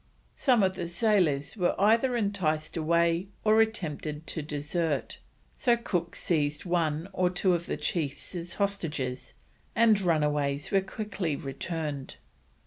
Some 0.33 0.63
of 0.63 0.73
the 0.75 0.87
sailors 0.87 1.55
were 1.55 1.79
either 1.79 2.17
enticed 2.17 2.75
away, 2.75 3.27
or 3.43 3.61
attempted 3.61 4.25
to 4.25 4.41
desert, 4.41 5.19
so 5.55 5.77
Cook 5.77 6.15
seized 6.15 6.65
one 6.65 7.07
or 7.13 7.29
two 7.29 7.53
of 7.53 7.67
the 7.67 7.77
chiefs 7.77 8.33
as 8.33 8.55
hostages, 8.55 9.35
and 9.75 9.95
the 9.97 10.05
runaways 10.05 10.71
were 10.71 10.81
quickly 10.81 11.35
returned. 11.35 12.15